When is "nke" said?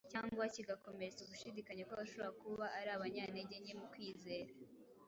3.63-3.73